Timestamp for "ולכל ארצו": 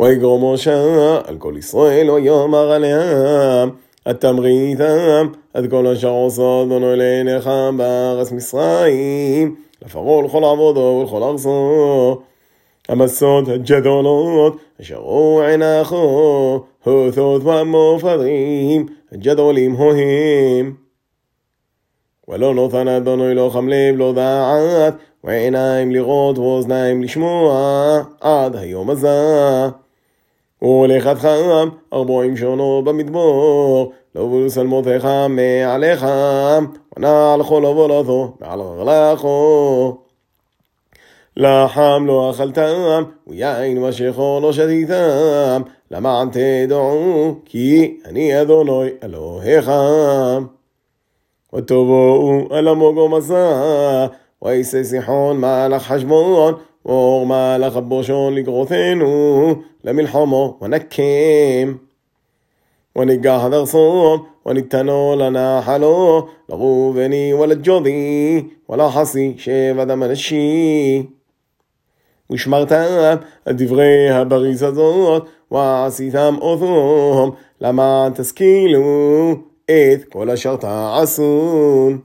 10.80-12.20